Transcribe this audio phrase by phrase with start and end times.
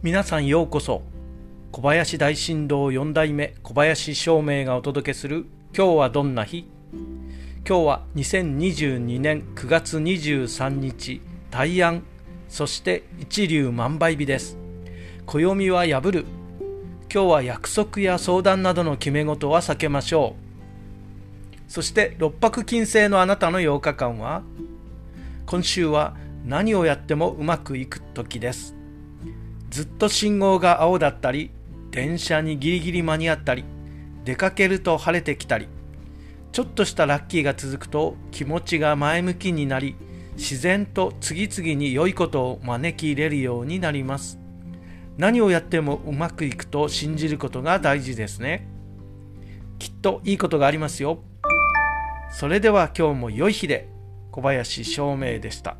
[0.00, 1.02] 皆さんようこそ。
[1.72, 5.46] 小林大震動4代目小林照明がお届けする
[5.76, 6.68] 今日はどんな日？
[7.68, 12.04] 今日は2022年9月23日大安
[12.48, 14.56] そして一粒万倍日です。
[15.26, 16.26] 暦は破る。
[17.12, 20.36] 今日は約束や相談などの決め事は避けましょ
[21.66, 21.72] う。
[21.72, 24.44] そして六白金星のあなたの8日間は
[25.44, 28.77] 今週は何をやってもうまくいく時です。
[29.70, 31.50] ずっと信号が青だったり
[31.90, 33.64] 電車にギリギリ間に合ったり
[34.24, 35.68] 出かけると晴れてきたり
[36.52, 39.96] ちょっとしたラッキーが続くと気持ちが前向きになり
[40.36, 44.38] 自然と次々に良いことを招き入れるようになります。
[45.16, 48.68] 何をやってもうまくいくと信じることが大事ですね。
[49.80, 51.18] きっといいことがありますよ。
[52.30, 53.88] それでは今日も良い日で
[54.30, 55.76] 小林照明でした。